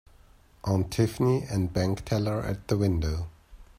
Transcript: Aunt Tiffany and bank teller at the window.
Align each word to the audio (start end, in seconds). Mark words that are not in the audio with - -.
Aunt 0.63 0.89
Tiffany 0.91 1.43
and 1.43 1.71
bank 1.73 2.03
teller 2.05 2.41
at 2.41 2.69
the 2.69 2.75
window. 2.75 3.27